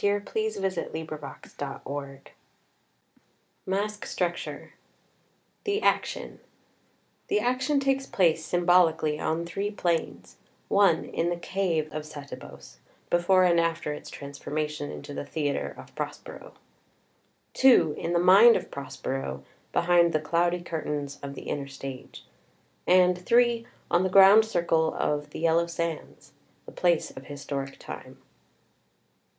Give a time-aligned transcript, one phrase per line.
[0.03, 0.89] PERCY MACKAYE.
[0.95, 2.33] New York, February 22, 1916.
[3.67, 4.73] MASQUE STRUCTURE
[5.63, 6.39] THE ACTION
[7.27, 10.37] The action takes place, symbolically, on three planes:
[10.75, 12.77] [i] in the cave of Sebetos
[13.11, 16.53] [before and after its transformation into the theatre of Pros pero];
[17.63, 22.25] in the mind of Prospero [behind the Cloudy Curtains of the inner stage];
[22.87, 23.19] and
[23.91, 26.31] on the ground circle of "the Yellow Sands"
[26.65, 28.17] [the place of historic time].